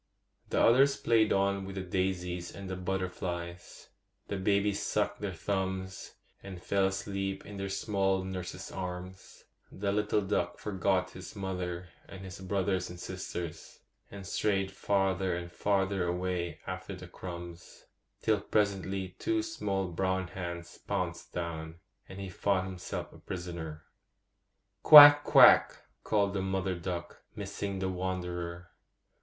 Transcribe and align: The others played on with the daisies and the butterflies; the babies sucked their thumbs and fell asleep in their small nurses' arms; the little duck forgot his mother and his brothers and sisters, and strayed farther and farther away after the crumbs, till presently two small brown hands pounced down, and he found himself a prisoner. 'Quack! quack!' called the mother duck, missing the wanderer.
The 0.49 0.59
others 0.59 0.97
played 0.97 1.31
on 1.31 1.63
with 1.63 1.75
the 1.75 1.83
daisies 1.83 2.55
and 2.55 2.67
the 2.67 2.75
butterflies; 2.75 3.89
the 4.29 4.35
babies 4.37 4.81
sucked 4.81 5.21
their 5.21 5.31
thumbs 5.31 6.13
and 6.41 6.59
fell 6.59 6.87
asleep 6.87 7.45
in 7.45 7.57
their 7.57 7.69
small 7.69 8.23
nurses' 8.23 8.71
arms; 8.71 9.43
the 9.71 9.91
little 9.91 10.21
duck 10.23 10.57
forgot 10.57 11.11
his 11.11 11.35
mother 11.35 11.89
and 12.09 12.21
his 12.23 12.39
brothers 12.39 12.89
and 12.89 12.99
sisters, 12.99 13.81
and 14.09 14.25
strayed 14.25 14.71
farther 14.71 15.35
and 15.35 15.51
farther 15.51 16.05
away 16.07 16.61
after 16.65 16.95
the 16.95 17.07
crumbs, 17.07 17.85
till 18.23 18.41
presently 18.41 19.09
two 19.19 19.43
small 19.43 19.85
brown 19.87 20.29
hands 20.29 20.79
pounced 20.79 21.31
down, 21.31 21.75
and 22.09 22.19
he 22.19 22.27
found 22.27 22.65
himself 22.65 23.13
a 23.13 23.19
prisoner. 23.19 23.83
'Quack! 24.81 25.23
quack!' 25.23 25.77
called 26.03 26.33
the 26.33 26.41
mother 26.41 26.73
duck, 26.73 27.21
missing 27.35 27.77
the 27.77 27.89
wanderer. 27.89 28.71